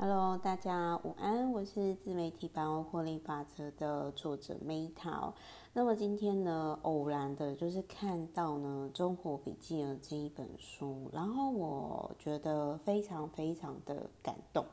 [0.00, 5.32] Hello，大家午安，我是自媒体百万获利法则的作者 Meta。
[5.72, 14.64] 那么今天呢，偶然的就是看到呢《中活笔记》的这一本书，然后我觉得非常非常的感动，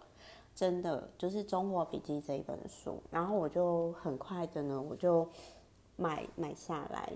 [0.54, 5.28] 真的就是《中活笔记》这一本书，然后我就很快的呢，我就
[5.96, 7.12] 买买下来，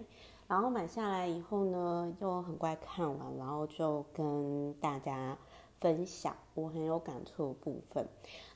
[0.47, 5.37] 然后买下来以后呢，就很快看完，然后就跟大家。
[5.79, 8.05] 分享我很有感触的部分，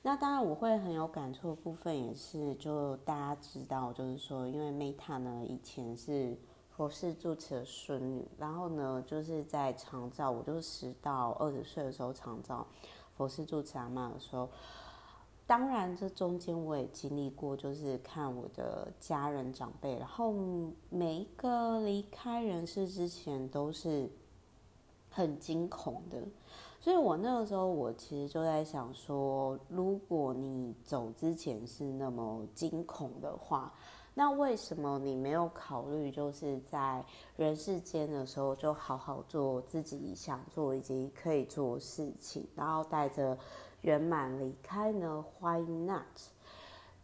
[0.02, 6.38] 那当然我会很有感触的部分也是，就大家知道，就是说，因为 Meta 呢以前是
[6.70, 12.68] 佛氏住持的孙女，然后呢就是在长照，我就是十到二十岁的时候长照
[13.16, 14.49] 佛氏住持阿嬷的时候，
[15.48, 20.34] 当然这中间我也经历过，就是看我的家人长辈，然后
[20.90, 24.10] 每一个离开人世之前都是
[25.10, 26.21] 很惊恐的。
[26.84, 33.74] 所以我那个时候，我其实就在想说，如果你走之前是那么惊恐的话，
[34.13, 37.02] 那为什么你没有考虑，就是在
[37.38, 43.38] 人世间的时候，就好好做自己想做以及可以做事情，然后带着
[43.84, 46.04] 圆满离开呢？Why not？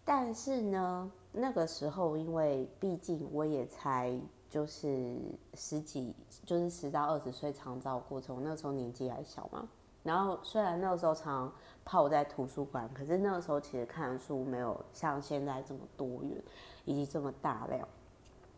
[0.04, 5.16] 但是呢，那个时候，因为毕竟我也才就是
[5.54, 6.14] 十几，
[6.46, 9.66] 就是十到二十岁长照过程，那时候年纪还小嘛。
[10.04, 11.52] 然后虽然那个时候常
[11.84, 16.42] 泡在图书馆，可是那个时候其实看书没有像现在这么多元，
[16.86, 17.88] 以及这么大量。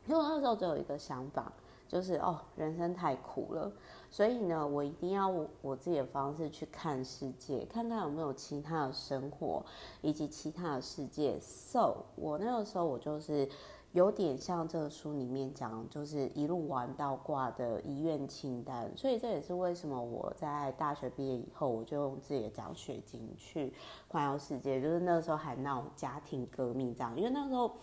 [0.06, 1.52] 因为那时候只有一个想法，
[1.88, 3.72] 就是哦，人生太苦了，
[4.10, 9.64] 所以呢，我一定要我，我自己的方式去看世界，看看有没有其他的生活
[10.02, 11.40] 以及其他的世界。
[11.40, 13.50] So，我那个时候我就是。
[13.94, 23.74] 有点像这个书里面讲，就是一路玩到挂的遗愿清单，所以这也是为什么我在大学毕业以后，我就用自己的奖学金去
[24.08, 27.76] 环游世界，就是那个时候还闹家庭革命这样，因为那时候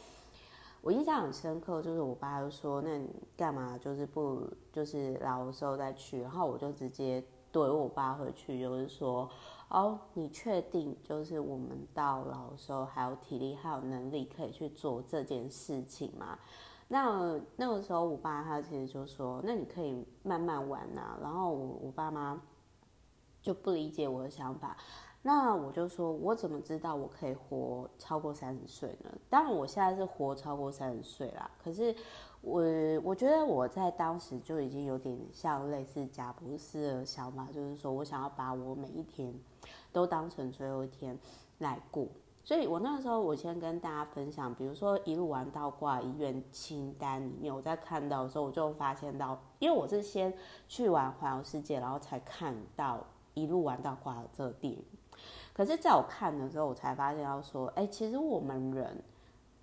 [0.80, 7.22] 我印象很深刻，就是我爸就说，那你干嘛就是不就是老的时候再去，然后我就直接
[7.52, 9.28] 怼我爸回去，就是说。
[9.70, 16.38] 哦，你确定就是我们到老的时候还有体力还有能力可以去做这件事情吗？
[16.88, 21.18] 那那个时候我爸他其实就说，那你可以慢慢玩啊。
[21.20, 22.40] 然后我我爸妈
[23.42, 24.74] 就不理解我的想法，
[25.20, 29.12] 那我就说，我怎么知道我可以活超过三十岁呢？
[29.28, 31.94] 当然我现在是活超过三十岁啦，可是。
[32.40, 32.62] 我
[33.02, 39.34] 我觉得我在当时就已经有点像类似贾布斯的想法，就是说我想要把我每一天
[39.92, 41.18] 都当成最后一天
[41.58, 42.06] 来过。
[42.44, 50.32] 所以我那时候，我先跟大家分享，比如说一路玩到挂医院清单里面，我在看到的时候，我就发现到，因为我是先
[50.68, 53.04] 去玩环游世界，然后才看到
[53.34, 54.82] 一路玩到挂这个电影。
[55.52, 59.02] 可是在我看的时候，我才发现到说，哎，其实我们人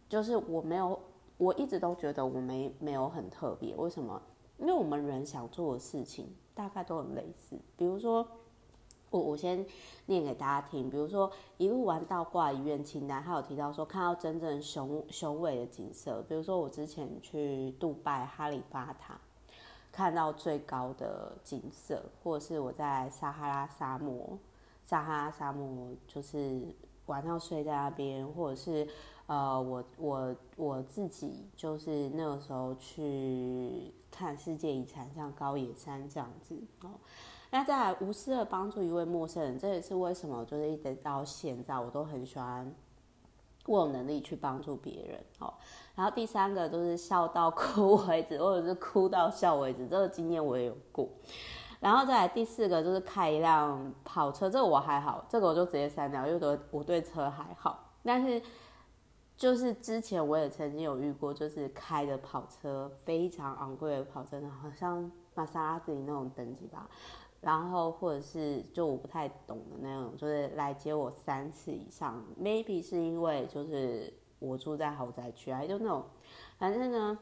[0.09, 0.99] 就是我没有。
[1.37, 4.21] 我一直都觉得我没没有很特别，为什么？
[4.57, 7.59] 因为我们人想做的事情大概都很类似。
[7.75, 8.25] 比如说，
[9.09, 9.65] 我我先
[10.05, 10.89] 念给大家听。
[10.89, 16.23] 比如说，一路玩到挂医院清单，他有提到说看到真正雄雄伟的景色。
[16.29, 19.19] 比如说，我之前去杜拜哈利法塔
[19.91, 24.39] 看到最高的景色，或者是我在撒哈拉沙漠，
[24.83, 26.61] 撒哈拉沙漠就是
[27.07, 28.87] 晚上睡在那边，或者是。
[29.27, 36.91] 呃，我我我自己就是那个时候去看世界遗产，像高野山这样子哦。
[37.49, 42.71] 那再来无私的帮助一位陌生人，这也是为什么，就是一直到现在我都很喜欢，
[43.65, 45.51] 我有能力去帮助别人哦。
[45.95, 51.09] 然后第三个就是笑到哭为止，或者是哭到笑为止，这个经验我也有过。
[51.79, 58.39] 然后再来第四个就是开一辆跑车，这个我还好，这个我就直接删掉，因为我对车还好，但是。
[59.37, 66.89] 就是之前我也曾经有遇过，就是开的跑车非常昂贵的跑车，好像玛莎拉蒂那种等级吧，
[67.41, 76.05] 然后或者是就我不太懂的那种，就是来接我三次以上，maybe 是因为就是我住在豪宅区啊，就那种，
[76.57, 77.19] 反正呢，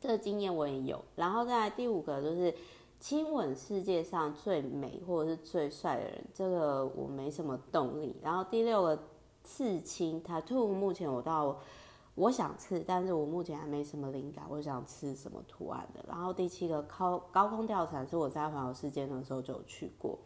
[0.00, 1.04] 这个经验我也有。
[1.16, 2.54] 然后再来第五个就是
[2.98, 8.16] 亲吻世界上最美或者是最帅的人，这个我没什么动力。
[8.22, 8.98] 然后第六个。
[9.42, 11.56] 刺青 tattoo，目前我到
[12.14, 16.04] 我想刺，但是我目前还没什么灵感，我想刺什么图案的。
[16.08, 20.18] 然后第七个高高空吊伞是我在环游世界的时候就有去过，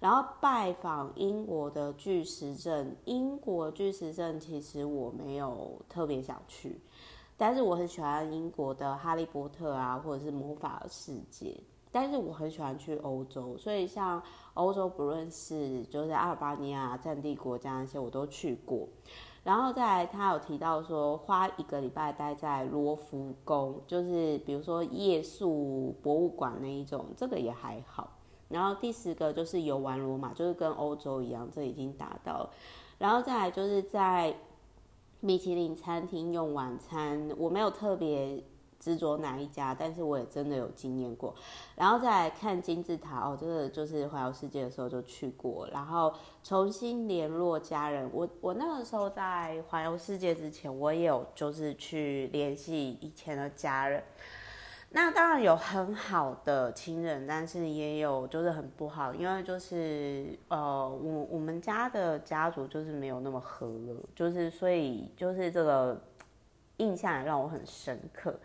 [0.00, 6.80] 然后拜访英国的巨石阵，英国巨石阵其实我没有特别想去，
[7.36, 11.60] 但是我很喜欢英国的哈利波特啊，或者是魔法世界。
[11.94, 14.20] 但是我很喜欢去欧洲，所以像
[14.54, 18.88] 欧洲不论是就是阿尔巴尼亚战地国家那些我都去过。
[19.44, 28.10] 然后再来，他有提到说花一个礼拜待在罗浮宫，就是比如说夜宿博物馆那一种，这个也还好。
[28.48, 32.50] 然后第十个就是游玩罗马，就是跟欧洲一样，这已经达到。
[32.98, 34.34] 然后再来就是在
[35.20, 38.42] 米其林餐厅用晚餐，我没有特别。
[38.84, 41.34] 执着哪一家，但是我也真的有经验过。
[41.74, 48.10] 然后再来看金字塔哦，这个就是环游世界的时候就去过，然后重新联络家人。
[48.12, 54.04] 我我那个时候在环游世界之前，我也有就是去联系以前的家人。
[54.90, 66.00] 那当然有很好的亲人，但是也有就是很不好，因为就是呃，我我们家的家族就是没有那么和乐，就是所以就是这个
[66.78, 68.38] 印象也让我很深刻。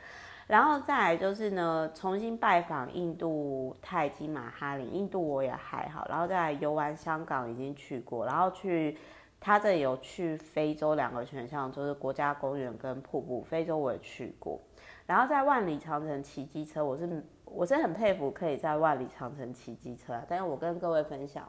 [0.47, 6.07] 然后再来就是呢，重新拜访印度泰姬玛哈林，印度我也还好。
[6.09, 8.97] 然后再来游玩香港已经去过，然后去
[9.39, 13.43] 他这里有去非洲两个选项，就是国家公园跟瀑布。
[13.43, 14.59] 非洲我也去过，
[15.05, 20.19] 然后在万里长城骑机车，我是我是很佩服可以在万里长城骑机车。
[20.27, 21.47] 但是我跟各位分享，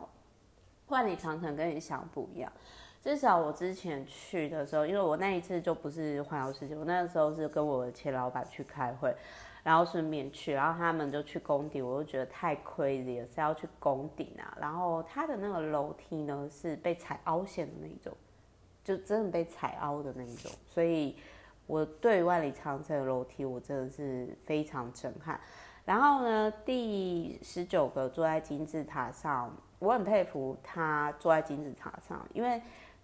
[0.88, 2.52] 万里长城跟你想不一样。
[3.02, 9.16] 至少我之前去的时候，因为我那一次就不是环游世界，我那个时候是跟我的前老板去开会，
[9.62, 14.54] 然后顺便去，然后他们就去攻顶，我就觉得太 crazy 了，是要去工顶啊。
[14.60, 18.12] 然后他的那个楼梯呢是被踩凹陷的那一种，
[18.84, 21.16] 就真的被踩凹的那一种，所以
[21.66, 25.40] 我对万里长城的楼梯我真的是非常震撼。
[25.86, 32.60] 然后呢，第十九个坐在金字塔上，我很佩服他坐在金字塔上，因为。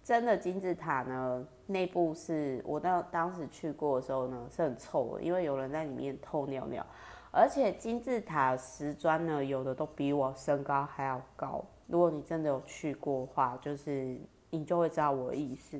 [0.07, 6.85] 真的金字塔呢，内部是我当当时去过的时候呢，是很臭的，因为有人在里面偷尿尿。
[7.29, 11.61] 而且金字塔石砖呢，有的都比我身高还要高。
[11.87, 14.17] 如果你真的有去过的话，就是
[14.49, 15.77] 你就会知道我的意思。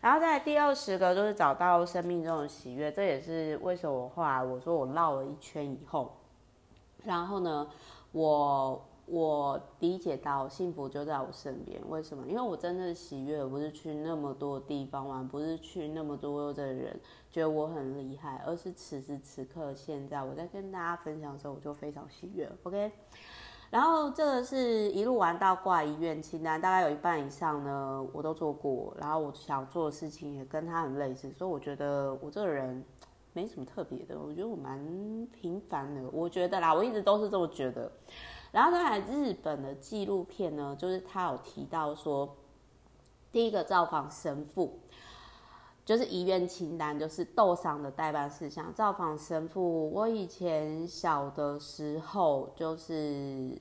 [0.00, 6.14] 然后在第二十个就是找到生命中的喜悦，这也是为什么我后来我说我绕了一圈以后，
[7.02, 7.68] 然后呢，
[8.12, 8.87] 我。
[9.10, 12.26] 我理解到幸福就在我身边，为什么？
[12.26, 16.94] 因为我真的喜悦，不是去那么多地方玩，不是去那么多的人
[17.30, 22.46] 觉得我很厉害，而是此时此刻现在我在跟大家分享的时候，我就非常喜悦。
[22.64, 22.92] OK，
[23.70, 32.84] 然后这个是一路玩到挂医院清单，大概有一半以上呢我都做过，然后我想做的事情也跟他很类似，所以我觉得我这个人
[33.32, 34.78] 没什么特别的，我觉得我蛮
[35.32, 37.90] 平凡的，我觉得啦，我一直都是这么觉得。
[38.50, 42.34] 然后再来日本的纪录片呢，就是他有提到说，
[43.30, 44.80] 第一个造访神父，
[45.84, 48.72] 就是遗愿清单，就是斗丧的代办事项。
[48.72, 53.60] 造访神父，我以前小的时候，就是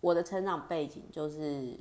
[0.00, 1.76] 我的成长背景，就是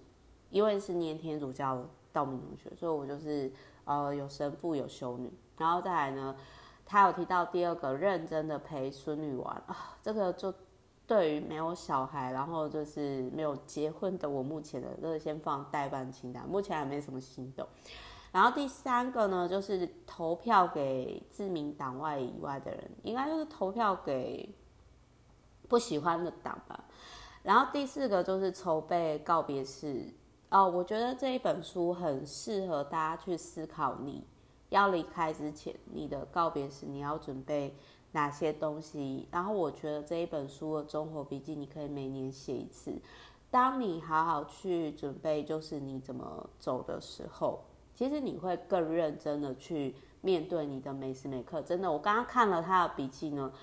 [0.50, 3.52] 因为是念天主教道明中学，所以我就是
[3.86, 5.32] 呃有神父有修女。
[5.58, 6.36] 然后再来呢，
[6.88, 10.52] 他有提到第二个认真的陪孙女玩啊，这个就。
[11.08, 17.66] 对于没有小孩，然后就是没有结婚的我，目前的这个先放待办清单，目前还没什么行动。
[18.34, 24.54] 然后第三个呢，就是投票给自民党外以外的人，应该就是投票给
[25.70, 26.84] 不喜欢的党吧。
[27.42, 30.14] 然后第四个就是筹备告别式
[30.50, 34.26] 哦，我觉得这一本书很适合大家去思考，你
[34.70, 37.74] 要离开之前，你的告别式你要准备。
[38.18, 39.28] 哪些东西？
[39.30, 42.92] 然后我觉得这一本书的综合笔记，你可以每年写一次。
[43.52, 47.60] 当你好好去准备，就是你怎么走的时候，
[47.94, 51.62] 其实你会更认真的去面对你的每时每刻。
[51.62, 53.54] 真的，我刚刚看了他的笔记呢。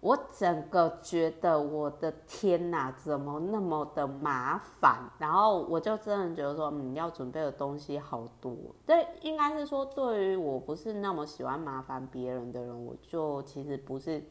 [0.00, 5.10] 我整个觉得我的天哪，怎么那么的麻烦？
[5.18, 8.54] 然后我就真的觉得说，嗯，要准备的东西好多。
[8.86, 14.22] 对，应该是说，对于我不是那么喜欢麻烦别人的人，我就其实不是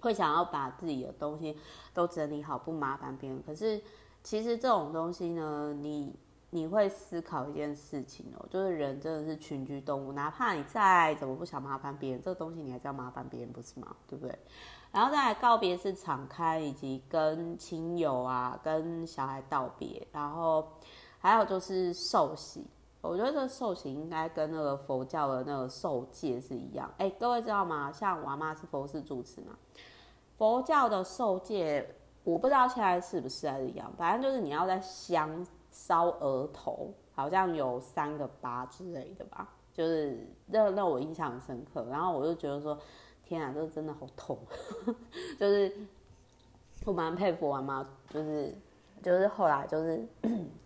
[0.00, 1.58] 会想要把自己的东西
[1.92, 3.42] 都整理好，不麻烦别人。
[3.44, 3.80] 可是
[4.22, 6.14] 其实这种东西呢，你。
[6.52, 13.94] 你会思考一件事情哦，就是人真的是群居动物，哪怕你再怎么不想麻烦别人，这个东西你还是要麻烦别人，不是吗？
[14.08, 14.36] 对不对？
[14.90, 20.66] 然后再来告别是敞开，以及跟亲友啊、跟小孩道别，然后
[21.20, 22.66] 还有就是受洗。
[23.00, 26.92] 我觉得这个受洗应该跟那个佛教的那个受戒是一样。
[26.98, 27.92] 哎，各位知道吗？
[27.92, 29.56] 像我阿妈是佛事主持嘛，
[30.36, 35.46] 佛教的受戒，我不知道现在是不是还是一样，反正就是你要在香。
[35.80, 41.86] 烧额头，好像有三个疤之类的吧，就是让让我印象很深刻。
[41.90, 42.78] 然后我就觉得说，
[43.24, 44.38] 天啊，这真的好痛，
[45.40, 45.74] 就是
[46.84, 48.54] 我蛮佩服我妈，就是
[49.02, 50.06] 就是后来就是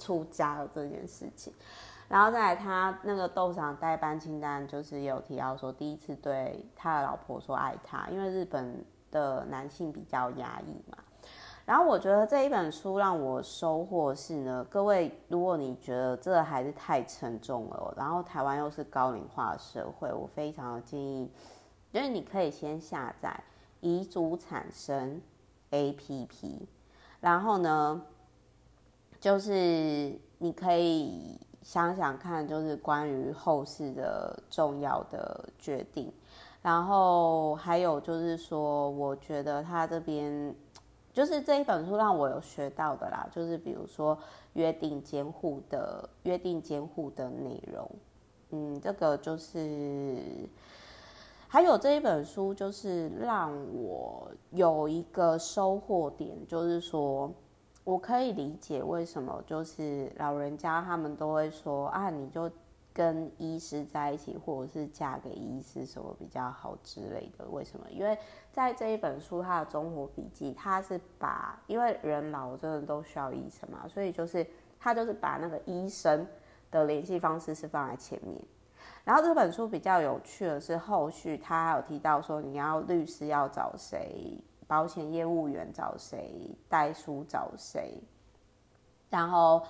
[0.00, 1.52] 出家了这件事情。
[2.08, 10.98] 然后再来，他那个豆上代班清单就是有提到说，第一次对他的老婆说爱他，因为日本的男性比较压抑嘛。
[11.64, 21.30] 然后我觉得这一本书让我收获是呢，各位如果你觉得这还是太沉重了，然后台湾又是高龄化社会，我非常建议，
[21.92, 23.38] 就是你可以先下载
[23.80, 25.20] 遗嘱产生
[25.70, 26.60] APP，
[27.20, 28.02] 然后呢，
[29.20, 31.38] 就是你可以。
[31.64, 36.12] 想想看，就是关于后事的重要的决定，
[36.60, 40.54] 然后还有就是说，我觉得他这边
[41.14, 44.18] 就是这一本书让我有学到的啦，就是比如说
[44.52, 47.90] 约定监护的约定监护的内容，
[48.50, 50.18] 嗯，这个就是
[51.48, 57.32] 还有这一本书就是让我有一个收获点，就是说。
[57.84, 62.50] 我可以理解为什么，就是老人家他们都会说啊，你就
[62.94, 67.44] 跟医师在一起，或者是嫁给医师什么比较好之类的。
[67.50, 67.84] 为什么？
[67.90, 68.16] 因为
[68.54, 74.46] 在这一本书，他的中活笔记，他是把，因为人老真的都需要医生嘛，所以就是
[74.78, 76.24] 他就是把那个医生
[76.70, 78.40] 的联系方式是放在前面。
[79.02, 84.38] 然后这本书比较有趣的是，后续他还有提到说，你要律师要找谁？
[84.68, 86.56] 保险业务员找谁？
[86.68, 88.00] 代书找谁？
[89.10, 89.62] 然后，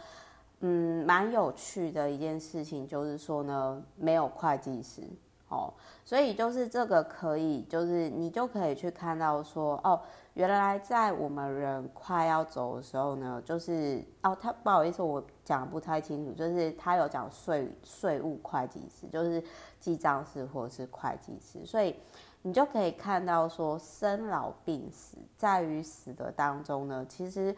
[0.60, 5.02] 嗯，蛮有趣的一件事情就是说呢，没有会计师
[5.54, 5.72] 哦，
[6.04, 10.00] 所以就是这个可以，就是你就可以去看到说，哦，
[10.34, 19.42] 原来在我们人快要走的时候呢，就是哦，他不好意思，我讲不太清楚，就是他有讲税税务会计师，就是
[19.78, 21.94] 记账师或者是会计师，所以。
[22.46, 27.56] 你就可以看到说，生老病死在于死的当中呢，其实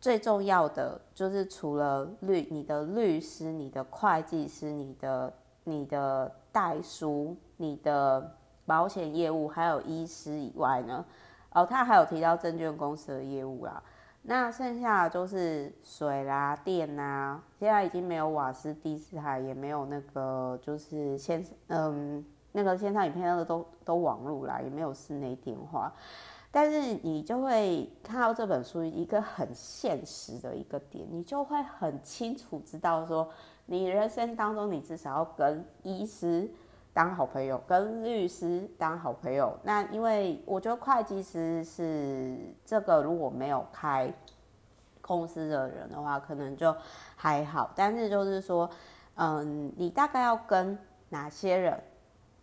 [0.00, 5.30] 最重要的就是除了律你的律师、你的会计师、你的
[5.64, 11.04] 你的代书、你的保险业务，还有医师以外呢，
[11.52, 13.82] 哦，他还有提到证券公司的业务啦。
[14.22, 22.24] 那剩下的就是水啦、电啦，现在已经没有瓦斯、第四台，也没有那个就是线嗯。
[22.54, 25.90] 那个线上影片那个都都网路啦，也没有室内电话，
[26.50, 33.26] 但是你就会看到这本书一个很现实的一个点，你就会很清楚知道说，
[33.66, 36.50] 你人生当中你至少要跟医师
[36.92, 39.58] 当好朋友，跟律师当好朋友。
[39.62, 44.12] 那因为我觉得会计师是这个如果没有开
[45.00, 46.74] 公司的人的话，可能就
[47.16, 48.68] 还好，但是就是说，
[49.14, 50.78] 嗯，你大概要跟
[51.08, 51.80] 哪些人？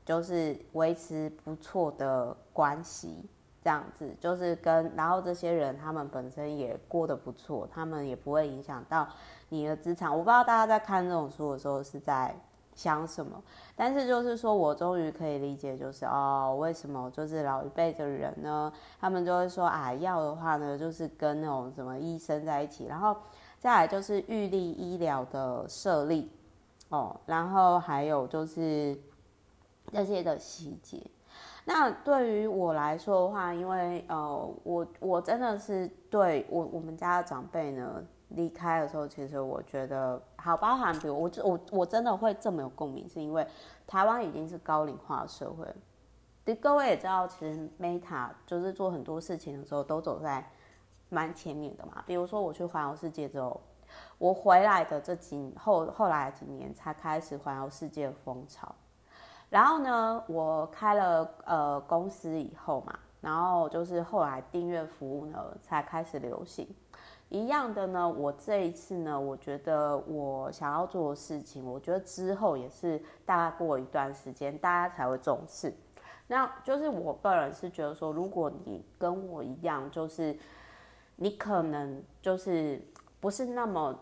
[0.05, 3.29] 就是维持不错的关系，
[3.61, 9.07] 这样子就是跟，然后这些人他们本身也过得不错，他们也不会影响到
[9.49, 10.09] 你的资产。
[10.11, 12.33] 我不知道大家在看这种书的时候是在
[12.73, 13.41] 想什么，
[13.75, 23.15] 但是就是说我终于可以理解，就是哦，为什么就是老一辈的人呢，他们就会说啊，要的话呢，就是跟那种什么医生在一起，然后
[23.59, 26.31] 再来就是预立医疗的设立
[26.89, 28.97] 哦，然后还有就是。
[29.91, 31.01] 这些的细节，
[31.71, 43.45] 那对于我来说的话，因为呃，我我真的是对我我们家的长辈呢离开的时候，其实我觉得好包含，比如我我我真的会这么有共鸣，是因为
[43.85, 50.43] 台湾已经是高龄化的社会，各位也知道，其实 Meta 就是做很多事情的时候都走在
[51.09, 52.03] 蛮前面的嘛。
[52.07, 53.61] 比如说我去环游世界之后，
[54.17, 58.73] 我回来的这几后后来几年才开始环游世界的风潮。
[59.49, 66.67] 然后呢，我开了呃公司以后嘛，然后就是后来订阅服务呢才开始流行。
[67.29, 75.73] 一样的呢，我这一次呢，我觉得我想要做的事情，我觉得之后也是大概过一段时间，大家才会重视。
[76.27, 80.37] 那就是我个人是觉得说，如果你跟我一样，就是
[81.15, 82.79] 你可能就是
[83.19, 83.99] 不是那么。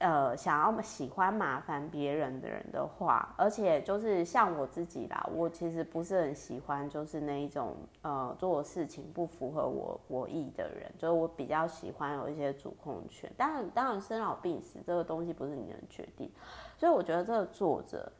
[0.00, 13.30] 呃，想要喜欢麻烦别人的人的话，而且就是像我自己啦，我其实不是很喜欢，就是那一种呃做事情不符合我我意的人，就是我比较喜欢有一些主控权。
[13.36, 16.32] 当然，当然生老病死这个东西不是你能决定，
[16.78, 18.10] 所以我觉得这个作者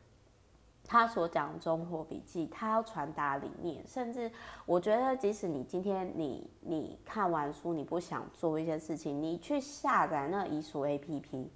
[0.85, 4.31] 他所讲中活笔记，他要传达理念，甚至
[4.67, 11.49] 我觉得即使你今天你你看完书，你不想做一些事情，你去下载那遗嘱 APP。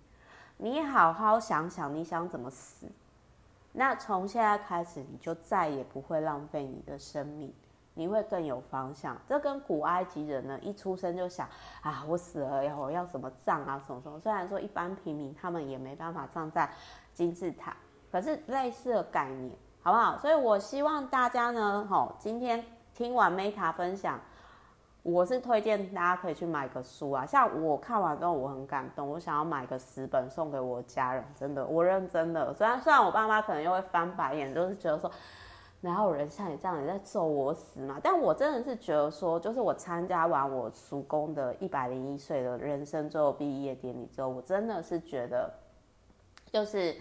[0.57, 2.87] 你好好想想，你想怎么死？
[3.73, 7.53] 那从现在开始，你就再也不会浪费你的生命，
[7.95, 9.17] 你会更有方向。
[9.29, 11.49] 这跟古埃及人呢，一出生就想
[11.83, 14.19] 啊，我死了以后要什么葬啊，什么什么。
[14.21, 16.71] 虽然说一般平民他们也没办法葬在
[17.13, 17.77] 金字塔，
[18.13, 20.17] 可是类似的概念，好不好？
[20.19, 24.21] 所以我希望大家呢，吼，今天听完 Meta 分享。
[25.05, 32.55] 我是推荐大家可以去买个书啊，像我看完之后我很感动，我想要买个十本送给我家人，真的，我认真的。
[32.55, 35.11] 虽然虽然我爸妈可能又会翻白眼，就是觉得说，
[35.83, 38.01] 哪有人像你这样你在咒我死嘛？
[38.03, 45.53] 但我真的是觉得说，就是我参加完我叔公的一百零一岁的人生最后毕业典礼之后，我真的是觉得，
[46.47, 46.97] 就是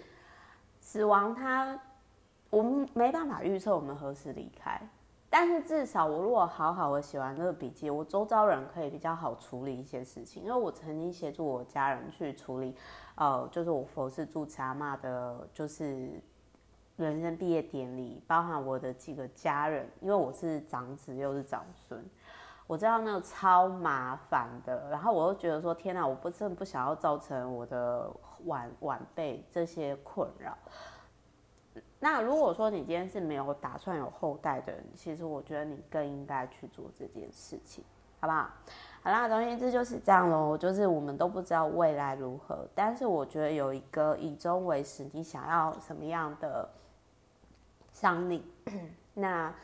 [0.82, 1.80] 死亡它，
[2.50, 4.78] 我们没办法预测我们何时离开。
[5.36, 12.76] 但是至少我如果好好的写完这个笔记，我周遭人可以比较好处理一些事情，因为我曾经协助我家人去处理，
[13.16, 16.22] 呃，就是我佛事住持阿嬷的，就是
[16.98, 22.00] 人生毕业典礼，包含我的几个家人，因为我是长子又是长孙，
[22.68, 28.08] 我知道那个超麻烦的，然后我又觉得说，天哪，我不真的不想要造成我的
[28.46, 30.56] 晚晚辈这些困扰。
[32.04, 37.82] 那如果说你今天是没有打算有后代的人，其实我觉得你更应该去做这件事情，
[38.20, 38.50] 好不好？
[39.02, 46.68] 好啦，总而言之就是这样咯，就是我们都不知道未来如何，但是我觉得有一个以终为始，你想要什么样的
[47.94, 48.44] 生命，
[49.16, 49.56] 那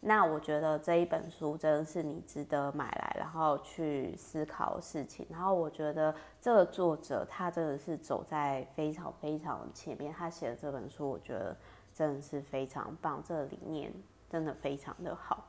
[0.00, 5.26] 那我觉得这一本书真的是你值得买来，然后去思考事情。
[5.30, 11.56] 然后我觉得这个作者他真的是走在非常非常前面，他写的这本书，我觉得。
[11.96, 13.90] 真的是非常棒，这个理念
[14.28, 15.46] 真的非常的好。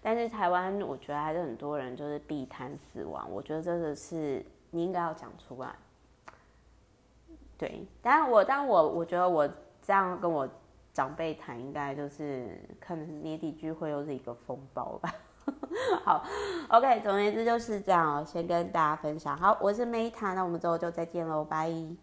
[0.00, 5.74] 但是台湾，我觉得还是很多人就是避谈死亡，我觉得真的是你应该要讲出来。
[7.58, 9.46] 对，但我，但我，我觉得我
[9.82, 10.48] 这样跟我
[10.92, 15.12] 长辈谈，应该就是可能年底聚会又是一个风暴吧。
[16.04, 16.24] 好
[16.68, 19.36] ，OK，总而言之就是这样哦，先跟大家分享。
[19.36, 21.98] 好，我是 Meta，那我们之后就再见喽，拜。